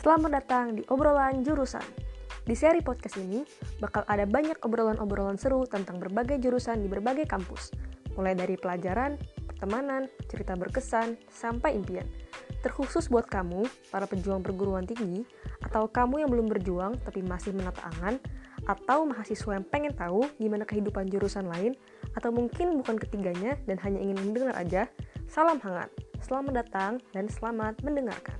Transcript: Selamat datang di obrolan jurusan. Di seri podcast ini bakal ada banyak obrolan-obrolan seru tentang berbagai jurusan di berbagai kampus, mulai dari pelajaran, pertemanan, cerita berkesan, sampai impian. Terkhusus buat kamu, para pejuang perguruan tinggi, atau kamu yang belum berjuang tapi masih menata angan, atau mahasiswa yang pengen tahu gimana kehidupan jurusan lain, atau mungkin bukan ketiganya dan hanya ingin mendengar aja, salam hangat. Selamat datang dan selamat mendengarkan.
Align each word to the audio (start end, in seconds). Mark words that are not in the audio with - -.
Selamat 0.00 0.32
datang 0.40 0.80
di 0.80 0.82
obrolan 0.88 1.44
jurusan. 1.44 1.84
Di 2.48 2.56
seri 2.56 2.80
podcast 2.80 3.20
ini 3.20 3.44
bakal 3.84 4.00
ada 4.08 4.24
banyak 4.24 4.56
obrolan-obrolan 4.64 5.36
seru 5.36 5.68
tentang 5.68 6.00
berbagai 6.00 6.40
jurusan 6.40 6.80
di 6.80 6.88
berbagai 6.88 7.28
kampus, 7.28 7.68
mulai 8.16 8.32
dari 8.32 8.56
pelajaran, 8.56 9.20
pertemanan, 9.44 10.08
cerita 10.24 10.56
berkesan, 10.56 11.20
sampai 11.28 11.76
impian. 11.76 12.08
Terkhusus 12.64 13.12
buat 13.12 13.28
kamu, 13.28 13.68
para 13.92 14.08
pejuang 14.08 14.40
perguruan 14.40 14.88
tinggi, 14.88 15.20
atau 15.68 15.84
kamu 15.84 16.24
yang 16.24 16.32
belum 16.32 16.48
berjuang 16.48 16.96
tapi 17.04 17.20
masih 17.20 17.52
menata 17.52 17.84
angan, 17.92 18.16
atau 18.64 19.04
mahasiswa 19.04 19.52
yang 19.52 19.68
pengen 19.68 19.92
tahu 19.92 20.24
gimana 20.40 20.64
kehidupan 20.64 21.12
jurusan 21.12 21.44
lain, 21.44 21.76
atau 22.16 22.32
mungkin 22.32 22.72
bukan 22.80 22.96
ketiganya 22.96 23.60
dan 23.68 23.76
hanya 23.84 24.00
ingin 24.00 24.16
mendengar 24.16 24.56
aja, 24.56 24.88
salam 25.28 25.60
hangat. 25.60 25.92
Selamat 26.24 26.64
datang 26.64 27.04
dan 27.12 27.28
selamat 27.28 27.84
mendengarkan. 27.84 28.39